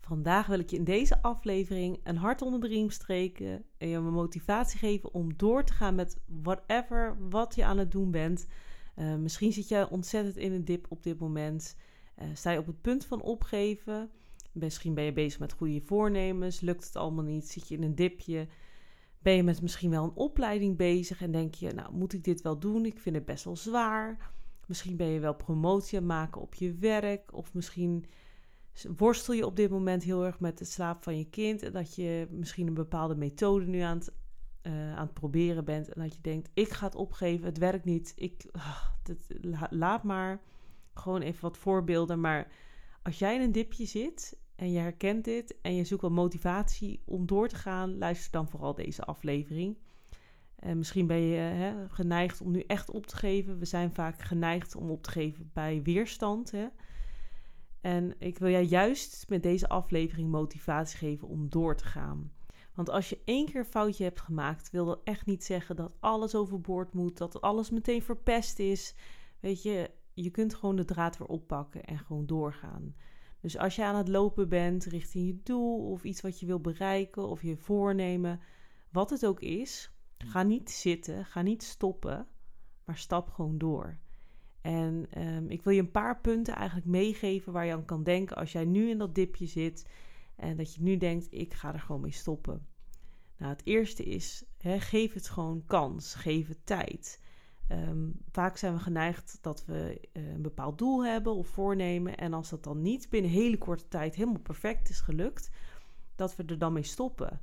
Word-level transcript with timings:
Vandaag 0.00 0.46
wil 0.46 0.58
ik 0.58 0.70
je 0.70 0.76
in 0.76 0.84
deze 0.84 1.22
aflevering 1.22 2.00
een 2.02 2.16
hart 2.16 2.42
onder 2.42 2.60
de 2.60 2.66
riem 2.66 2.90
streken 2.90 3.64
en 3.78 3.88
je 3.88 3.98
motivatie 3.98 4.78
geven 4.78 5.14
om 5.14 5.36
door 5.36 5.64
te 5.64 5.72
gaan 5.72 5.94
met 5.94 6.20
whatever 6.42 7.16
wat 7.28 7.54
je 7.54 7.64
aan 7.64 7.78
het 7.78 7.90
doen 7.90 8.10
bent. 8.10 8.46
Uh, 8.96 9.14
misschien 9.14 9.52
zit 9.52 9.68
je 9.68 9.88
ontzettend 9.90 10.36
in 10.36 10.52
een 10.52 10.64
dip 10.64 10.86
op 10.88 11.02
dit 11.02 11.18
moment. 11.18 11.76
Uh, 12.18 12.24
sta 12.34 12.50
je 12.50 12.58
op 12.58 12.66
het 12.66 12.80
punt 12.80 13.06
van 13.06 13.22
opgeven. 13.22 14.10
Misschien 14.52 14.94
ben 14.94 15.04
je 15.04 15.12
bezig 15.12 15.40
met 15.40 15.52
goede 15.52 15.80
voornemens. 15.80 16.60
Lukt 16.60 16.84
het 16.84 16.96
allemaal 16.96 17.24
niet? 17.24 17.48
Zit 17.48 17.68
je 17.68 17.74
in 17.74 17.82
een 17.82 17.94
dipje? 17.94 18.48
Ben 19.22 19.34
je 19.34 19.42
met 19.42 19.62
misschien 19.62 19.90
wel 19.90 20.04
een 20.04 20.16
opleiding 20.16 20.76
bezig 20.76 21.22
en 21.22 21.32
denk 21.32 21.54
je, 21.54 21.72
nou 21.72 21.92
moet 21.92 22.12
ik 22.12 22.24
dit 22.24 22.42
wel 22.42 22.58
doen? 22.58 22.84
Ik 22.84 22.98
vind 22.98 23.14
het 23.14 23.24
best 23.24 23.44
wel 23.44 23.56
zwaar. 23.56 24.32
Misschien 24.66 24.96
ben 24.96 25.06
je 25.06 25.20
wel 25.20 25.34
promotie 25.34 25.98
aan 25.98 26.06
maken 26.06 26.40
op 26.40 26.54
je 26.54 26.74
werk. 26.74 27.34
Of 27.34 27.54
misschien 27.54 28.04
worstel 28.96 29.34
je 29.34 29.46
op 29.46 29.56
dit 29.56 29.70
moment 29.70 30.02
heel 30.02 30.24
erg 30.24 30.40
met 30.40 30.58
het 30.58 30.68
slaap 30.68 31.02
van 31.02 31.18
je 31.18 31.30
kind. 31.30 31.62
En 31.62 31.72
dat 31.72 31.94
je 31.94 32.26
misschien 32.30 32.66
een 32.66 32.74
bepaalde 32.74 33.14
methode 33.14 33.66
nu 33.66 33.78
aan 33.78 33.98
het, 33.98 34.12
uh, 34.62 34.96
aan 34.96 35.04
het 35.04 35.14
proberen 35.14 35.64
bent. 35.64 35.92
En 35.92 36.02
dat 36.02 36.14
je 36.14 36.20
denkt, 36.20 36.50
ik 36.54 36.68
ga 36.68 36.86
het 36.86 36.94
opgeven, 36.94 37.46
het 37.46 37.58
werkt 37.58 37.84
niet. 37.84 38.12
Ik, 38.16 38.46
uh, 38.52 39.62
laat 39.70 40.02
maar. 40.02 40.40
Gewoon 40.94 41.20
even 41.20 41.40
wat 41.40 41.58
voorbeelden. 41.58 42.20
Maar 42.20 42.52
als 43.02 43.18
jij 43.18 43.34
in 43.34 43.40
een 43.40 43.52
dipje 43.52 43.84
zit 43.84 44.38
en 44.54 44.72
je 44.72 44.78
herkent 44.78 45.24
dit 45.24 45.60
en 45.62 45.74
je 45.74 45.84
zoekt 45.84 46.02
wel 46.02 46.10
motivatie 46.10 47.02
om 47.04 47.26
door 47.26 47.48
te 47.48 47.56
gaan, 47.56 47.98
luister 47.98 48.32
dan 48.32 48.48
vooral 48.48 48.74
deze 48.74 49.04
aflevering. 49.04 49.76
En 50.56 50.78
misschien 50.78 51.06
ben 51.06 51.20
je 51.20 51.36
hè, 51.36 51.88
geneigd 51.88 52.40
om 52.40 52.50
nu 52.50 52.60
echt 52.60 52.90
op 52.90 53.06
te 53.06 53.16
geven. 53.16 53.58
We 53.58 53.64
zijn 53.64 53.94
vaak 53.94 54.22
geneigd 54.22 54.76
om 54.76 54.90
op 54.90 55.02
te 55.02 55.10
geven 55.10 55.50
bij 55.52 55.82
weerstand. 55.82 56.50
Hè? 56.50 56.66
En 57.80 58.14
ik 58.18 58.38
wil 58.38 58.50
jij 58.50 58.64
juist 58.64 59.28
met 59.28 59.42
deze 59.42 59.68
aflevering 59.68 60.30
motivatie 60.30 60.98
geven 60.98 61.28
om 61.28 61.48
door 61.48 61.76
te 61.76 61.84
gaan. 61.84 62.32
Want 62.74 62.90
als 62.90 63.08
je 63.08 63.20
één 63.24 63.46
keer 63.46 63.56
een 63.60 63.64
foutje 63.64 64.04
hebt 64.04 64.20
gemaakt, 64.20 64.70
wil 64.70 64.84
dat 64.84 65.00
echt 65.04 65.26
niet 65.26 65.44
zeggen 65.44 65.76
dat 65.76 65.92
alles 66.00 66.34
overboord 66.34 66.92
moet, 66.92 67.18
dat 67.18 67.40
alles 67.40 67.70
meteen 67.70 68.02
verpest 68.02 68.58
is. 68.58 68.94
Weet 69.40 69.62
je, 69.62 69.90
je 70.14 70.30
kunt 70.30 70.54
gewoon 70.54 70.76
de 70.76 70.84
draad 70.84 71.18
weer 71.18 71.28
oppakken 71.28 71.84
en 71.84 71.98
gewoon 71.98 72.26
doorgaan. 72.26 72.94
Dus 73.40 73.58
als 73.58 73.76
je 73.76 73.84
aan 73.84 73.96
het 73.96 74.08
lopen 74.08 74.48
bent 74.48 74.84
richting 74.84 75.26
je 75.26 75.42
doel 75.42 75.90
of 75.90 76.04
iets 76.04 76.20
wat 76.20 76.40
je 76.40 76.46
wil 76.46 76.60
bereiken 76.60 77.28
of 77.28 77.42
je 77.42 77.56
voornemen, 77.56 78.40
wat 78.90 79.10
het 79.10 79.26
ook 79.26 79.40
is, 79.40 79.92
ga 80.18 80.42
niet 80.42 80.70
zitten, 80.70 81.24
ga 81.24 81.42
niet 81.42 81.62
stoppen, 81.62 82.26
maar 82.84 82.96
stap 82.96 83.30
gewoon 83.30 83.58
door. 83.58 83.98
En 84.60 85.06
um, 85.18 85.50
ik 85.50 85.62
wil 85.62 85.72
je 85.72 85.80
een 85.80 85.90
paar 85.90 86.20
punten 86.20 86.54
eigenlijk 86.54 86.86
meegeven 86.86 87.52
waar 87.52 87.66
je 87.66 87.72
aan 87.72 87.84
kan 87.84 88.02
denken 88.02 88.36
als 88.36 88.52
jij 88.52 88.64
nu 88.64 88.90
in 88.90 88.98
dat 88.98 89.14
dipje 89.14 89.46
zit 89.46 89.86
en 90.36 90.56
dat 90.56 90.74
je 90.74 90.82
nu 90.82 90.96
denkt, 90.96 91.26
ik 91.30 91.54
ga 91.54 91.72
er 91.72 91.80
gewoon 91.80 92.00
mee 92.00 92.12
stoppen. 92.12 92.66
Nou, 93.36 93.52
het 93.52 93.66
eerste 93.66 94.04
is, 94.04 94.44
geef 94.62 95.12
het 95.12 95.28
gewoon 95.28 95.62
kans, 95.66 96.14
geef 96.14 96.48
het 96.48 96.66
tijd. 96.66 97.20
Um, 97.72 98.20
vaak 98.30 98.56
zijn 98.56 98.72
we 98.72 98.78
geneigd 98.78 99.38
dat 99.40 99.64
we 99.64 100.08
uh, 100.12 100.32
een 100.32 100.42
bepaald 100.42 100.78
doel 100.78 101.04
hebben 101.04 101.34
of 101.34 101.46
voornemen. 101.46 102.16
En 102.16 102.32
als 102.32 102.50
dat 102.50 102.64
dan 102.64 102.82
niet 102.82 103.10
binnen 103.10 103.30
hele 103.30 103.58
korte 103.58 103.88
tijd 103.88 104.14
helemaal 104.14 104.40
perfect 104.40 104.88
is 104.88 105.00
gelukt, 105.00 105.50
dat 106.16 106.36
we 106.36 106.44
er 106.44 106.58
dan 106.58 106.72
mee 106.72 106.82
stoppen. 106.82 107.40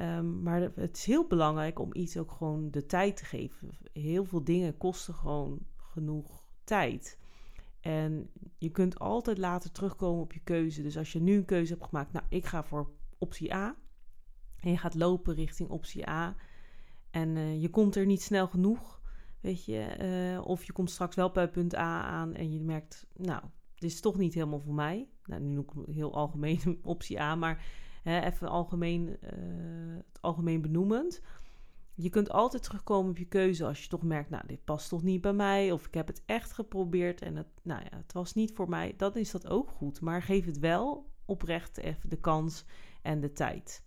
Um, 0.00 0.42
maar 0.42 0.60
het 0.60 0.96
is 0.96 1.04
heel 1.04 1.26
belangrijk 1.26 1.78
om 1.78 1.94
iets 1.94 2.16
ook 2.16 2.30
gewoon 2.30 2.70
de 2.70 2.86
tijd 2.86 3.16
te 3.16 3.24
geven. 3.24 3.70
Heel 3.92 4.24
veel 4.24 4.44
dingen 4.44 4.76
kosten 4.76 5.14
gewoon 5.14 5.58
genoeg 5.76 6.45
tijd. 6.66 7.18
En 7.80 8.30
je 8.58 8.70
kunt 8.70 8.98
altijd 8.98 9.38
later 9.38 9.72
terugkomen 9.72 10.22
op 10.22 10.32
je 10.32 10.40
keuze. 10.40 10.82
Dus 10.82 10.96
als 10.96 11.12
je 11.12 11.20
nu 11.20 11.36
een 11.36 11.44
keuze 11.44 11.72
hebt 11.72 11.84
gemaakt, 11.84 12.12
nou, 12.12 12.24
ik 12.28 12.46
ga 12.46 12.64
voor 12.64 12.90
optie 13.18 13.54
A. 13.54 13.76
En 14.60 14.70
je 14.70 14.78
gaat 14.78 14.94
lopen 14.94 15.34
richting 15.34 15.68
optie 15.68 16.08
A. 16.08 16.36
En 17.10 17.36
uh, 17.36 17.62
je 17.62 17.70
komt 17.70 17.96
er 17.96 18.06
niet 18.06 18.22
snel 18.22 18.46
genoeg, 18.48 19.00
weet 19.40 19.64
je. 19.64 19.96
Uh, 20.34 20.46
of 20.46 20.64
je 20.64 20.72
komt 20.72 20.90
straks 20.90 21.16
wel 21.16 21.30
bij 21.30 21.50
punt 21.50 21.74
A 21.74 22.02
aan 22.02 22.34
en 22.34 22.52
je 22.52 22.60
merkt, 22.60 23.06
nou, 23.16 23.42
dit 23.74 23.90
is 23.90 24.00
toch 24.00 24.16
niet 24.16 24.34
helemaal 24.34 24.60
voor 24.60 24.74
mij. 24.74 25.08
Nou, 25.24 25.42
nu 25.42 25.50
noem 25.50 25.84
ik 25.86 25.94
heel 25.94 26.14
algemeen 26.14 26.78
optie 26.82 27.20
A, 27.20 27.34
maar 27.34 27.64
hè, 28.02 28.20
even 28.20 28.48
algemeen, 28.48 29.08
uh, 29.08 29.96
het 29.96 30.22
algemeen 30.22 30.60
benoemend. 30.60 31.22
Je 31.98 32.10
kunt 32.10 32.30
altijd 32.30 32.62
terugkomen 32.62 33.10
op 33.10 33.18
je 33.18 33.28
keuze 33.28 33.66
als 33.66 33.82
je 33.82 33.88
toch 33.88 34.02
merkt, 34.02 34.30
nou, 34.30 34.46
dit 34.46 34.64
past 34.64 34.88
toch 34.88 35.02
niet 35.02 35.20
bij 35.20 35.32
mij. 35.32 35.72
Of 35.72 35.86
ik 35.86 35.94
heb 35.94 36.06
het 36.06 36.22
echt 36.26 36.52
geprobeerd 36.52 37.22
en 37.22 37.36
het, 37.36 37.46
nou 37.62 37.82
ja, 37.82 37.96
het 37.96 38.12
was 38.12 38.34
niet 38.34 38.52
voor 38.54 38.68
mij. 38.68 38.94
Dan 38.96 39.14
is 39.14 39.30
dat 39.30 39.48
ook 39.48 39.70
goed. 39.70 40.00
Maar 40.00 40.22
geef 40.22 40.44
het 40.44 40.58
wel 40.58 41.10
oprecht 41.24 41.78
even 41.78 42.08
de 42.08 42.20
kans 42.20 42.64
en 43.02 43.20
de 43.20 43.32
tijd. 43.32 43.84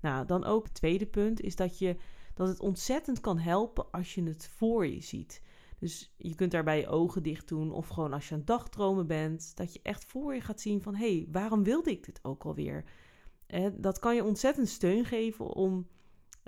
Nou, 0.00 0.26
dan 0.26 0.44
ook 0.44 0.64
het 0.64 0.74
tweede 0.74 1.06
punt 1.06 1.40
is 1.40 1.56
dat, 1.56 1.78
je, 1.78 1.96
dat 2.34 2.48
het 2.48 2.60
ontzettend 2.60 3.20
kan 3.20 3.38
helpen 3.38 3.90
als 3.90 4.14
je 4.14 4.22
het 4.22 4.48
voor 4.48 4.86
je 4.86 5.00
ziet. 5.00 5.42
Dus 5.78 6.14
je 6.16 6.34
kunt 6.34 6.50
daarbij 6.50 6.80
je 6.80 6.88
ogen 6.88 7.22
dicht 7.22 7.48
doen 7.48 7.72
of 7.72 7.88
gewoon 7.88 8.12
als 8.12 8.28
je 8.28 8.34
aan 8.34 8.44
dagdromen 8.44 9.06
bent, 9.06 9.56
dat 9.56 9.72
je 9.72 9.80
echt 9.82 10.04
voor 10.04 10.34
je 10.34 10.40
gaat 10.40 10.60
zien 10.60 10.82
van 10.82 10.94
hé, 10.94 11.16
hey, 11.16 11.28
waarom 11.32 11.62
wilde 11.62 11.90
ik 11.90 12.04
dit 12.04 12.18
ook 12.22 12.44
alweer? 12.44 12.84
En 13.46 13.80
dat 13.80 13.98
kan 13.98 14.14
je 14.14 14.24
ontzettend 14.24 14.68
steun 14.68 15.04
geven 15.04 15.46
om 15.46 15.88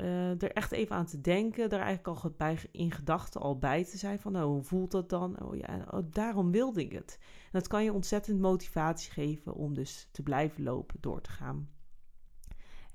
uh, 0.01 0.43
er 0.43 0.53
echt 0.53 0.73
even 0.73 0.97
aan 0.97 1.07
te 1.07 1.21
denken, 1.21 1.71
er 1.71 1.81
eigenlijk 1.81 2.23
al 2.23 2.35
bij, 2.37 2.59
in 2.71 2.91
gedachten 2.91 3.41
al 3.41 3.59
bij 3.59 3.85
te 3.85 3.99
zijn 3.99 4.19
van, 4.19 4.37
oh, 4.37 4.43
hoe 4.43 4.63
voelt 4.63 4.91
dat 4.91 5.09
dan? 5.09 5.43
Oh 5.43 5.57
ja, 5.57 5.87
oh, 5.91 6.07
daarom 6.11 6.51
wilde 6.51 6.81
ik 6.81 6.93
het. 6.93 7.19
Dat 7.53 7.67
kan 7.67 7.85
je 7.85 7.93
ontzettend 7.93 8.41
motivatie 8.41 9.13
geven 9.13 9.55
om 9.55 9.75
dus 9.75 10.09
te 10.13 10.23
blijven 10.23 10.63
lopen, 10.63 10.97
door 11.01 11.21
te 11.21 11.31
gaan. 11.31 11.69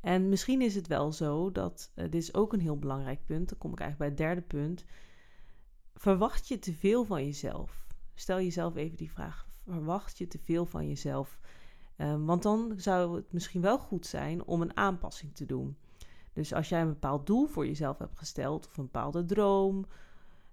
En 0.02 0.30
misschien 0.30 0.62
is 0.62 0.76
het 0.76 0.88
wel 0.88 1.12
zo 1.12 1.52
dat, 1.52 1.92
uh, 1.96 2.04
dit 2.04 2.22
is 2.22 2.34
ook 2.34 2.54
een 2.54 2.60
heel 2.60 2.80
belangrijk 2.80 3.26
punt, 3.26 3.50
dan 3.50 3.58
kom 3.58 3.72
ik 3.72 3.80
eigenlijk 3.80 4.16
bij 4.16 4.26
het 4.26 4.36
derde 4.36 4.58
punt. 4.58 4.86
Verwacht 5.94 6.48
je 6.48 6.60
te 6.60 6.74
veel 6.74 7.06
van 7.06 7.26
jezelf? 7.26 7.88
Stel 8.14 8.38
jezelf 8.38 8.76
even 8.76 8.98
die 8.98 9.12
vraag, 9.12 9.48
verwacht 9.64 10.18
je 10.18 10.28
te 10.28 10.40
veel 10.44 10.66
van 10.66 10.88
jezelf? 10.88 11.40
Um, 11.98 12.26
want 12.26 12.44
dan 12.44 12.74
zou 12.78 13.16
het 13.16 13.34
misschien 13.34 13.62
wel 13.62 13.80
goed 13.80 14.06
zijn 14.06 14.46
om 14.46 14.62
een 14.62 14.78
aanpassing 14.78 15.36
te 15.36 15.46
doen. 15.46 15.78
Dus 16.36 16.54
als 16.54 16.70
jij 16.70 16.82
een 16.82 16.88
bepaald 16.88 17.26
doel 17.26 17.48
voor 17.48 17.66
jezelf 17.66 17.98
hebt 17.98 18.18
gesteld 18.18 18.68
of 18.68 18.78
een 18.78 18.84
bepaalde 18.84 19.26
droom, 19.26 19.86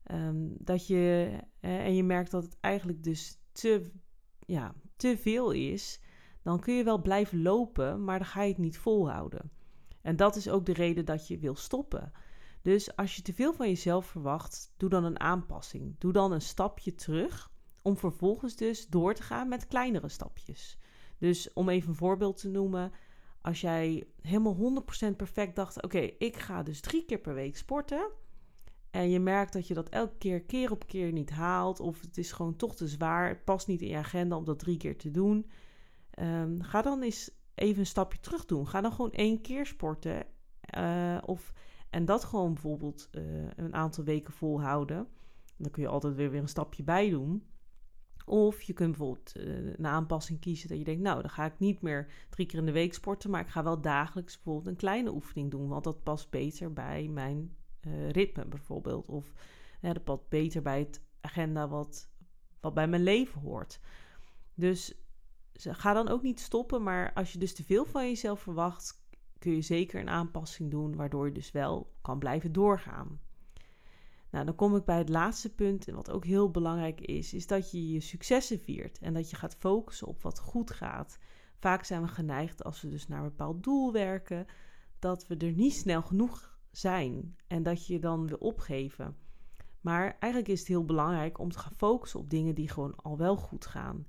ehm, 0.03 0.47
dat 0.59 0.87
je, 0.87 1.31
en 1.60 1.94
je 1.94 2.04
merkt 2.04 2.31
dat 2.31 2.43
het 2.43 2.56
eigenlijk 2.60 3.03
dus 3.03 3.38
te, 3.53 3.91
ja, 4.38 4.75
te 4.97 5.19
veel 5.19 5.50
is, 5.50 6.00
dan 6.42 6.60
kun 6.60 6.75
je 6.75 6.84
wel 6.84 7.03
blijven 7.03 7.42
lopen, 7.42 8.04
maar 8.04 8.19
dan 8.19 8.28
ga 8.28 8.42
je 8.42 8.48
het 8.48 8.59
niet 8.59 8.78
volhouden. 8.78 9.50
En 10.00 10.16
dat 10.16 10.37
is 10.37 10.48
ook 10.48 10.66
de 10.66 10.72
reden 10.72 11.04
dat 11.04 11.28
je 11.28 11.38
wil 11.38 11.54
stoppen. 11.54 12.12
Dus 12.62 12.97
als 12.97 13.16
je 13.16 13.22
te 13.22 13.34
veel 13.34 13.53
van 13.53 13.69
jezelf 13.69 14.06
verwacht, 14.06 14.72
doe 14.76 14.88
dan 14.88 15.04
een 15.04 15.21
aanpassing. 15.21 15.94
Doe 15.98 16.12
dan 16.12 16.32
een 16.32 16.42
stapje 16.42 16.95
terug 16.95 17.51
om 17.83 17.97
vervolgens 17.97 18.57
dus 18.57 18.86
door 18.86 19.15
te 19.15 19.22
gaan 19.22 19.48
met 19.48 19.66
kleinere 19.66 20.09
stapjes. 20.09 20.78
Dus 21.18 21.53
om 21.53 21.68
even 21.68 21.89
een 21.89 21.95
voorbeeld 21.95 22.36
te 22.41 22.48
noemen, 22.48 22.92
als 23.42 23.60
jij 23.60 24.04
helemaal 24.21 24.84
100% 25.12 25.16
perfect 25.16 25.56
dacht: 25.56 25.83
oké, 25.83 25.98
ik 25.98 26.36
ga 26.36 26.62
dus 26.62 26.80
drie 26.80 27.04
keer 27.04 27.18
per 27.18 27.34
week 27.34 27.56
sporten. 27.56 28.10
En 28.91 29.10
je 29.10 29.21
merkt 29.21 29.53
dat 29.53 29.66
je 29.68 29.74
dat 29.74 29.89
elke 29.89 30.16
keer, 30.18 30.42
keer 30.42 30.71
op 30.71 30.86
keer 30.86 31.12
niet 31.12 31.30
haalt. 31.30 31.80
Of 31.80 32.00
het 32.00 32.18
is 32.18 32.33
gewoon 32.33 32.56
toch 32.56 32.77
te 32.77 32.89
zwaar. 32.89 33.28
Het 33.28 33.44
past 33.44 33.66
niet 33.66 33.80
in 33.80 33.89
je 33.89 33.97
agenda 33.97 34.36
om 34.36 34.44
dat 34.44 34.59
drie 34.59 34.77
keer 34.77 34.98
te 34.98 35.10
doen. 35.10 35.50
Um, 36.18 36.62
ga 36.62 36.83
dan 36.83 37.03
eens 37.03 37.30
even 37.54 37.80
een 37.80 37.86
stapje 37.86 38.21
terug 38.21 38.44
doen. 38.44 38.68
Ga 38.68 38.80
dan 38.80 38.92
gewoon 38.92 39.12
één 39.12 39.41
keer 39.41 39.66
sporten. 39.66 40.27
Uh, 40.78 41.18
of, 41.24 41.53
en 41.91 42.04
dat 42.04 42.24
gewoon 42.24 42.53
bijvoorbeeld 42.53 43.09
uh, 43.12 43.22
een 43.56 43.74
aantal 43.74 44.04
weken 44.04 44.33
volhouden. 44.33 45.09
Dan 45.56 45.71
kun 45.71 45.83
je 45.83 45.88
altijd 45.88 46.15
weer, 46.15 46.30
weer 46.30 46.41
een 46.41 46.48
stapje 46.48 46.83
bij 46.83 47.10
doen. 47.10 47.47
Of 48.33 48.63
je 48.63 48.73
kunt 48.73 48.97
bijvoorbeeld 48.97 49.37
uh, 49.37 49.75
een 49.77 49.87
aanpassing 49.87 50.41
kiezen 50.41 50.69
dat 50.69 50.79
je 50.79 50.84
denkt, 50.84 51.03
nou, 51.03 51.21
dan 51.21 51.31
ga 51.31 51.45
ik 51.45 51.59
niet 51.59 51.83
meer 51.83 52.13
drie 52.29 52.47
keer 52.47 52.59
in 52.59 52.67
de 52.67 52.73
week 52.73 52.95
sporten, 52.95 53.31
maar 53.31 53.41
ik 53.41 53.49
ga 53.49 53.63
wel 53.63 53.81
dagelijks 53.81 54.34
bijvoorbeeld 54.34 54.67
een 54.67 54.77
kleine 54.77 55.13
oefening 55.13 55.51
doen, 55.51 55.69
want 55.69 55.84
dat 55.84 56.03
past 56.03 56.31
beter 56.31 56.73
bij 56.73 57.09
mijn 57.09 57.57
uh, 57.87 58.11
ritme 58.11 58.47
bijvoorbeeld. 58.47 59.09
Of 59.09 59.33
dat 59.81 60.05
past 60.05 60.29
beter 60.29 60.63
bij 60.63 60.79
het 60.79 61.01
agenda 61.21 61.69
wat, 61.69 62.09
wat 62.61 62.75
bij 62.75 62.89
mijn 62.89 63.03
leven 63.03 63.41
hoort. 63.41 63.81
Dus 64.55 64.95
ga 65.55 65.93
dan 65.93 66.09
ook 66.09 66.23
niet 66.23 66.41
stoppen, 66.41 66.83
maar 66.83 67.13
als 67.13 67.33
je 67.33 67.39
dus 67.39 67.55
te 67.55 67.65
veel 67.65 67.84
van 67.84 68.07
jezelf 68.07 68.41
verwacht, 68.41 69.05
kun 69.39 69.53
je 69.53 69.63
zeker 69.63 70.01
een 70.01 70.09
aanpassing 70.09 70.71
doen, 70.71 70.97
waardoor 70.97 71.27
je 71.27 71.33
dus 71.33 71.51
wel 71.51 71.93
kan 72.01 72.19
blijven 72.19 72.53
doorgaan. 72.53 73.21
Nou, 74.33 74.45
dan 74.45 74.55
kom 74.55 74.77
ik 74.77 74.84
bij 74.84 74.99
het 74.99 75.09
laatste 75.09 75.55
punt, 75.55 75.89
en 75.89 75.95
wat 75.95 76.11
ook 76.11 76.25
heel 76.25 76.51
belangrijk 76.51 77.01
is, 77.01 77.34
is 77.34 77.47
dat 77.47 77.71
je 77.71 77.93
je 77.93 78.01
successen 78.01 78.59
viert 78.59 78.99
en 78.99 79.15
dat 79.15 79.31
je 79.31 79.37
gaat 79.37 79.57
focussen 79.59 80.07
op 80.07 80.23
wat 80.23 80.39
goed 80.39 80.71
gaat. 80.71 81.19
Vaak 81.59 81.84
zijn 81.84 82.03
we 82.03 82.09
geneigd 82.09 82.65
als 82.65 82.81
we 82.81 82.89
dus 82.89 83.09
naar 83.09 83.19
een 83.19 83.29
bepaald 83.29 83.63
doel 83.63 83.93
werken, 83.93 84.47
dat 84.99 85.27
we 85.27 85.37
er 85.37 85.53
niet 85.53 85.75
snel 85.75 86.03
genoeg 86.03 86.59
zijn 86.71 87.37
en 87.47 87.63
dat 87.63 87.87
je 87.87 87.99
dan 87.99 88.27
wil 88.27 88.37
opgeven. 88.37 89.17
Maar 89.81 90.17
eigenlijk 90.19 90.53
is 90.53 90.59
het 90.59 90.69
heel 90.69 90.84
belangrijk 90.84 91.39
om 91.39 91.51
te 91.51 91.59
gaan 91.59 91.77
focussen 91.77 92.21
op 92.21 92.31
dingen 92.31 92.55
die 92.55 92.69
gewoon 92.69 92.97
al 92.97 93.17
wel 93.17 93.37
goed 93.37 93.67
gaan. 93.67 94.07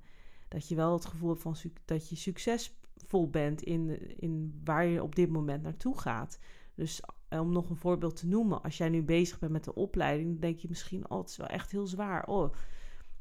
Dat 0.48 0.68
je 0.68 0.74
wel 0.74 0.92
het 0.92 1.04
gevoel 1.04 1.28
hebt 1.28 1.42
van 1.42 1.56
dat 1.84 2.08
je 2.08 2.16
succesvol 2.16 3.30
bent 3.30 3.62
in, 3.62 4.16
in 4.20 4.60
waar 4.64 4.86
je 4.86 5.02
op 5.02 5.14
dit 5.14 5.30
moment 5.30 5.62
naartoe 5.62 5.98
gaat. 5.98 6.38
Dus 6.74 7.00
om 7.40 7.52
nog 7.52 7.70
een 7.70 7.76
voorbeeld 7.76 8.16
te 8.16 8.26
noemen, 8.26 8.62
als 8.62 8.76
jij 8.76 8.88
nu 8.88 9.02
bezig 9.02 9.38
bent 9.38 9.52
met 9.52 9.64
de 9.64 9.74
opleiding, 9.74 10.40
denk 10.40 10.58
je 10.58 10.68
misschien, 10.68 11.10
oh, 11.10 11.18
het 11.18 11.28
is 11.28 11.36
wel 11.36 11.46
echt 11.46 11.70
heel 11.70 11.86
zwaar. 11.86 12.26
Oh, 12.26 12.54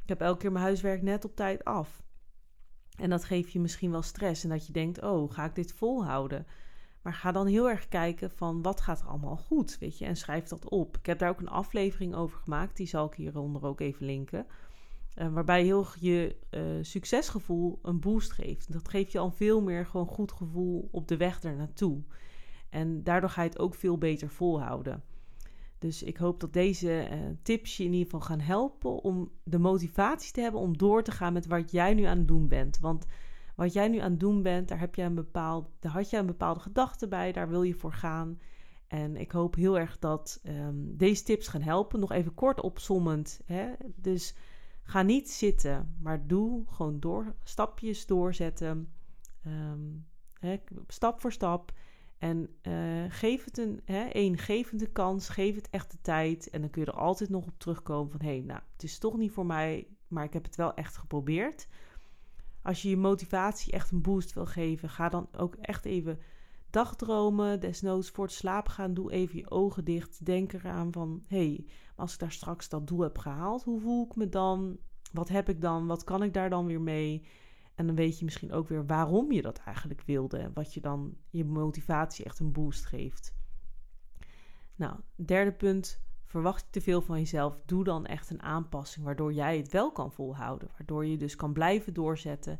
ik 0.03 0.09
heb 0.09 0.21
elke 0.21 0.39
keer 0.39 0.51
mijn 0.51 0.65
huiswerk 0.65 1.01
net 1.01 1.25
op 1.25 1.35
tijd 1.35 1.63
af. 1.63 2.03
En 2.97 3.09
dat 3.09 3.23
geeft 3.23 3.51
je 3.51 3.59
misschien 3.59 3.91
wel 3.91 4.01
stress 4.01 4.43
en 4.43 4.49
dat 4.49 4.67
je 4.67 4.73
denkt, 4.73 5.01
oh, 5.01 5.31
ga 5.31 5.45
ik 5.45 5.55
dit 5.55 5.73
volhouden? 5.73 6.47
Maar 7.01 7.13
ga 7.13 7.31
dan 7.31 7.47
heel 7.47 7.69
erg 7.69 7.87
kijken 7.87 8.31
van 8.31 8.61
wat 8.61 8.81
gaat 8.81 9.01
er 9.01 9.07
allemaal 9.07 9.37
goed, 9.37 9.77
weet 9.79 9.97
je, 9.97 10.05
en 10.05 10.15
schrijf 10.15 10.47
dat 10.47 10.69
op. 10.69 10.97
Ik 10.97 11.05
heb 11.05 11.19
daar 11.19 11.29
ook 11.29 11.39
een 11.39 11.49
aflevering 11.49 12.15
over 12.15 12.39
gemaakt, 12.39 12.77
die 12.77 12.87
zal 12.87 13.05
ik 13.05 13.13
hieronder 13.13 13.65
ook 13.65 13.79
even 13.79 14.05
linken. 14.05 14.45
Uh, 15.15 15.33
waarbij 15.33 15.63
heel 15.63 15.85
je 15.99 16.35
uh, 16.51 16.61
succesgevoel 16.81 17.79
een 17.81 17.99
boost 17.99 18.31
geeft. 18.31 18.73
Dat 18.73 18.87
geeft 18.87 19.11
je 19.11 19.19
al 19.19 19.31
veel 19.31 19.61
meer 19.61 19.85
gewoon 19.85 20.07
goed 20.07 20.31
gevoel 20.31 20.89
op 20.91 21.07
de 21.07 21.17
weg 21.17 21.43
er 21.43 21.55
naartoe. 21.55 22.03
En 22.73 23.03
daardoor 23.03 23.29
ga 23.29 23.41
je 23.41 23.49
het 23.49 23.59
ook 23.59 23.75
veel 23.75 23.97
beter 23.97 24.29
volhouden. 24.29 25.03
Dus 25.79 26.03
ik 26.03 26.17
hoop 26.17 26.39
dat 26.39 26.53
deze 26.53 27.07
uh, 27.11 27.17
tips 27.41 27.77
je 27.77 27.83
in 27.83 27.91
ieder 27.93 28.05
geval 28.05 28.21
gaan 28.21 28.39
helpen 28.39 29.03
om 29.03 29.31
de 29.43 29.59
motivatie 29.59 30.33
te 30.33 30.41
hebben 30.41 30.61
om 30.61 30.77
door 30.77 31.03
te 31.03 31.11
gaan 31.11 31.33
met 31.33 31.45
wat 31.45 31.71
jij 31.71 31.93
nu 31.93 32.03
aan 32.03 32.17
het 32.17 32.27
doen 32.27 32.47
bent. 32.47 32.79
Want 32.79 33.05
wat 33.55 33.73
jij 33.73 33.87
nu 33.87 33.97
aan 33.97 34.11
het 34.11 34.19
doen 34.19 34.41
bent, 34.41 34.67
daar, 34.67 34.79
heb 34.79 34.97
een 34.97 35.15
bepaald, 35.15 35.69
daar 35.79 35.91
had 35.91 36.09
je 36.09 36.17
een 36.17 36.25
bepaalde 36.25 36.59
gedachte 36.59 37.07
bij, 37.07 37.31
daar 37.31 37.49
wil 37.49 37.63
je 37.63 37.73
voor 37.73 37.93
gaan. 37.93 38.39
En 38.87 39.15
ik 39.15 39.31
hoop 39.31 39.55
heel 39.55 39.79
erg 39.79 39.99
dat 39.99 40.41
um, 40.47 40.97
deze 40.97 41.23
tips 41.23 41.47
gaan 41.47 41.61
helpen. 41.61 41.99
Nog 41.99 42.11
even 42.11 42.33
kort 42.33 42.61
opzommend. 42.61 43.41
Hè? 43.45 43.71
Dus 43.95 44.35
ga 44.83 45.01
niet 45.01 45.29
zitten, 45.31 45.95
maar 46.01 46.27
doe 46.27 46.63
gewoon 46.67 46.99
door, 46.99 47.35
stapjes 47.43 48.05
doorzetten. 48.05 48.93
Um, 49.47 50.05
hè, 50.39 50.57
stap 50.87 51.21
voor 51.21 51.31
stap. 51.31 51.71
En 52.23 52.49
uh, 52.61 53.03
geef 53.09 53.43
het 53.45 53.57
een, 53.57 53.81
hè, 53.85 54.07
een 54.11 54.37
kans, 54.91 55.29
geef 55.29 55.55
het 55.55 55.69
echt 55.69 55.91
de 55.91 56.01
tijd. 56.01 56.49
En 56.49 56.61
dan 56.61 56.69
kun 56.69 56.81
je 56.81 56.87
er 56.87 56.97
altijd 56.97 57.29
nog 57.29 57.45
op 57.45 57.59
terugkomen 57.59 58.11
van... 58.11 58.21
hé, 58.21 58.27
hey, 58.27 58.41
nou, 58.41 58.59
het 58.73 58.83
is 58.83 58.97
toch 58.97 59.17
niet 59.17 59.31
voor 59.31 59.45
mij, 59.45 59.87
maar 60.07 60.23
ik 60.23 60.33
heb 60.33 60.43
het 60.43 60.55
wel 60.55 60.73
echt 60.73 60.97
geprobeerd. 60.97 61.67
Als 62.61 62.81
je 62.81 62.89
je 62.89 62.97
motivatie 62.97 63.73
echt 63.73 63.91
een 63.91 64.01
boost 64.01 64.33
wil 64.33 64.45
geven... 64.45 64.89
ga 64.89 65.09
dan 65.09 65.27
ook 65.37 65.55
echt 65.55 65.85
even 65.85 66.19
dagdromen, 66.69 67.59
desnoods 67.59 68.09
voor 68.09 68.25
het 68.25 68.33
slapen 68.33 68.71
gaan... 68.71 68.93
doe 68.93 69.11
even 69.11 69.37
je 69.37 69.51
ogen 69.51 69.85
dicht, 69.85 70.25
denk 70.25 70.53
eraan 70.53 70.91
van... 70.91 71.23
hé, 71.27 71.37
hey, 71.37 71.65
als 71.95 72.13
ik 72.13 72.19
daar 72.19 72.31
straks 72.31 72.69
dat 72.69 72.87
doel 72.87 72.99
heb 72.99 73.17
gehaald, 73.17 73.63
hoe 73.63 73.79
voel 73.79 74.05
ik 74.05 74.15
me 74.15 74.29
dan? 74.29 74.77
Wat 75.11 75.29
heb 75.29 75.49
ik 75.49 75.61
dan? 75.61 75.87
Wat 75.87 76.03
kan 76.03 76.23
ik 76.23 76.33
daar 76.33 76.49
dan 76.49 76.65
weer 76.65 76.81
mee? 76.81 77.25
En 77.75 77.85
dan 77.85 77.95
weet 77.95 78.19
je 78.19 78.25
misschien 78.25 78.51
ook 78.51 78.67
weer 78.67 78.85
waarom 78.85 79.31
je 79.31 79.41
dat 79.41 79.57
eigenlijk 79.57 80.01
wilde. 80.01 80.37
En 80.37 80.51
wat 80.53 80.73
je 80.73 80.81
dan 80.81 81.17
je 81.29 81.45
motivatie 81.45 82.25
echt 82.25 82.39
een 82.39 82.51
boost 82.51 82.85
geeft. 82.85 83.35
Nou, 84.75 84.95
derde 85.15 85.53
punt. 85.53 86.01
Verwacht 86.23 86.65
je 86.65 86.71
te 86.71 86.81
veel 86.81 87.01
van 87.01 87.17
jezelf, 87.17 87.61
doe 87.65 87.83
dan 87.83 88.05
echt 88.05 88.29
een 88.29 88.41
aanpassing 88.41 89.05
waardoor 89.05 89.33
jij 89.33 89.57
het 89.57 89.71
wel 89.71 89.91
kan 89.91 90.11
volhouden. 90.11 90.69
Waardoor 90.77 91.05
je 91.05 91.17
dus 91.17 91.35
kan 91.35 91.53
blijven 91.53 91.93
doorzetten. 91.93 92.59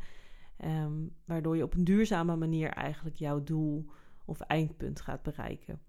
Um, 0.65 1.15
waardoor 1.25 1.57
je 1.57 1.63
op 1.63 1.73
een 1.73 1.83
duurzame 1.83 2.35
manier 2.35 2.69
eigenlijk 2.69 3.15
jouw 3.15 3.43
doel 3.43 3.89
of 4.25 4.39
eindpunt 4.39 5.01
gaat 5.01 5.23
bereiken. 5.23 5.81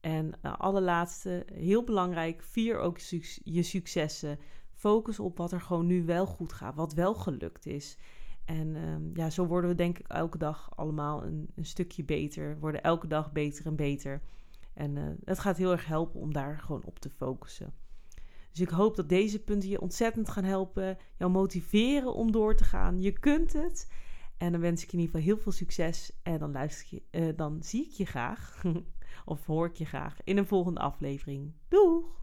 En 0.00 0.32
uh, 0.42 0.54
allerlaatste, 0.58 1.46
heel 1.52 1.84
belangrijk, 1.84 2.42
vier 2.42 2.78
ook 2.78 2.98
je 3.44 3.62
successen. 3.62 4.38
Focus 4.70 5.18
op 5.18 5.38
wat 5.38 5.52
er 5.52 5.60
gewoon 5.60 5.86
nu 5.86 6.04
wel 6.04 6.26
goed 6.26 6.52
gaat, 6.52 6.74
wat 6.74 6.92
wel 6.92 7.14
gelukt 7.14 7.66
is. 7.66 7.98
En 8.44 8.76
um, 8.76 9.10
ja, 9.14 9.30
zo 9.30 9.46
worden 9.46 9.70
we 9.70 9.76
denk 9.76 9.98
ik 9.98 10.08
elke 10.08 10.38
dag 10.38 10.76
allemaal 10.76 11.24
een, 11.24 11.50
een 11.54 11.64
stukje 11.64 12.04
beter. 12.04 12.58
Worden 12.58 12.82
elke 12.82 13.06
dag 13.06 13.32
beter 13.32 13.66
en 13.66 13.76
beter. 13.76 14.22
En 14.74 14.96
uh, 14.96 15.04
het 15.24 15.38
gaat 15.38 15.56
heel 15.56 15.70
erg 15.70 15.86
helpen 15.86 16.20
om 16.20 16.32
daar 16.32 16.58
gewoon 16.58 16.84
op 16.84 16.98
te 16.98 17.10
focussen. 17.10 17.74
Dus 18.50 18.60
ik 18.60 18.68
hoop 18.68 18.96
dat 18.96 19.08
deze 19.08 19.42
punten 19.42 19.68
je 19.68 19.80
ontzettend 19.80 20.28
gaan 20.28 20.44
helpen. 20.44 20.98
Jou 21.16 21.30
motiveren 21.30 22.14
om 22.14 22.32
door 22.32 22.56
te 22.56 22.64
gaan. 22.64 23.00
Je 23.00 23.12
kunt 23.12 23.52
het. 23.52 23.92
En 24.36 24.52
dan 24.52 24.60
wens 24.60 24.82
ik 24.82 24.90
je 24.90 24.96
in 24.96 25.02
ieder 25.02 25.14
geval 25.16 25.34
heel 25.34 25.42
veel 25.42 25.52
succes. 25.52 26.12
En 26.22 26.38
dan, 26.38 26.52
luister 26.52 26.86
je, 26.90 27.20
uh, 27.20 27.36
dan 27.36 27.62
zie 27.62 27.84
ik 27.84 27.90
je 27.90 28.06
graag. 28.06 28.62
of 29.24 29.46
hoor 29.46 29.66
ik 29.66 29.76
je 29.76 29.84
graag 29.84 30.16
in 30.24 30.36
een 30.36 30.46
volgende 30.46 30.80
aflevering. 30.80 31.52
Doeg! 31.68 32.21